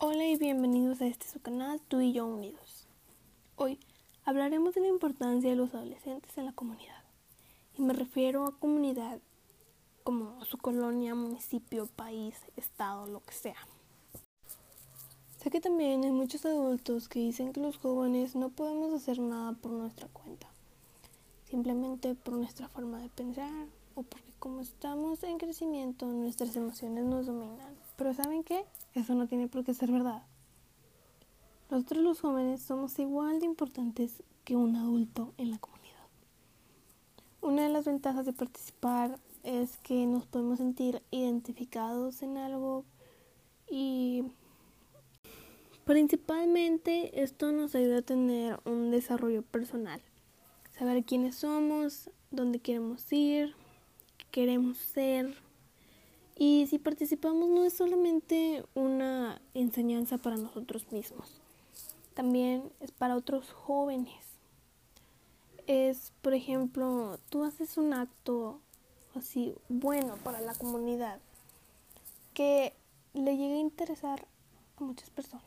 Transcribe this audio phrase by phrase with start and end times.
[0.00, 2.86] Hola y bienvenidos a este su canal Tú y yo Unidos.
[3.56, 3.80] Hoy
[4.24, 7.02] hablaremos de la importancia de los adolescentes en la comunidad.
[7.76, 9.18] Y me refiero a comunidad
[10.04, 13.56] como su colonia, municipio, país, estado, lo que sea.
[15.38, 19.54] Sé que también hay muchos adultos que dicen que los jóvenes no podemos hacer nada
[19.54, 20.46] por nuestra cuenta,
[21.50, 27.26] simplemente por nuestra forma de pensar o porque como estamos en crecimiento nuestras emociones nos
[27.26, 27.77] dominan.
[27.98, 28.64] Pero ¿saben qué?
[28.94, 30.22] Eso no tiene por qué ser verdad.
[31.68, 36.06] Nosotros los jóvenes somos igual de importantes que un adulto en la comunidad.
[37.42, 42.84] Una de las ventajas de participar es que nos podemos sentir identificados en algo
[43.68, 44.22] y
[45.84, 50.00] principalmente esto nos ayuda a tener un desarrollo personal,
[50.78, 53.56] saber quiénes somos, dónde queremos ir,
[54.18, 55.47] qué queremos ser
[56.40, 61.40] y si participamos no es solamente una enseñanza para nosotros mismos,
[62.14, 64.14] también es para otros jóvenes.
[65.66, 68.60] Es, por ejemplo, tú haces un acto
[69.16, 71.18] así bueno para la comunidad
[72.34, 72.72] que
[73.14, 74.24] le llegue a interesar
[74.76, 75.44] a muchas personas.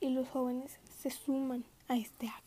[0.00, 2.43] Y los jóvenes se suman a este acto.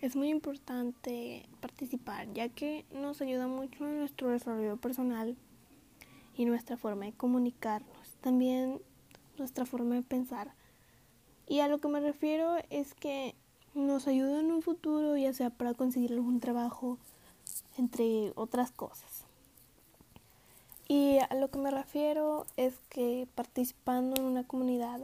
[0.00, 5.36] Es muy importante participar ya que nos ayuda mucho en nuestro desarrollo personal
[6.36, 8.80] y nuestra forma de comunicarnos, también
[9.38, 10.52] nuestra forma de pensar.
[11.48, 13.34] Y a lo que me refiero es que
[13.74, 16.98] nos ayuda en un futuro, ya sea para conseguir algún trabajo,
[17.78, 19.24] entre otras cosas.
[20.88, 25.02] Y a lo que me refiero es que participando en una comunidad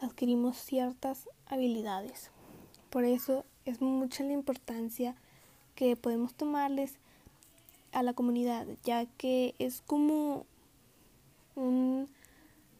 [0.00, 2.30] adquirimos ciertas habilidades.
[2.90, 5.14] Por eso es mucha la importancia
[5.74, 6.98] que podemos tomarles
[7.92, 10.46] a la comunidad, ya que es como
[11.54, 12.08] un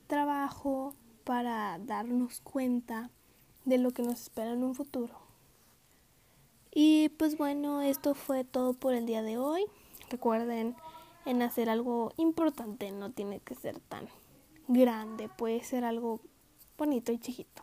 [0.07, 3.11] trabajo para darnos cuenta
[3.65, 5.15] de lo que nos espera en un futuro.
[6.73, 9.65] Y pues bueno, esto fue todo por el día de hoy.
[10.11, 10.75] Recuerden
[11.25, 14.09] en hacer algo importante, no tiene que ser tan
[14.69, 16.21] grande, puede ser algo
[16.77, 17.62] bonito y chiquito.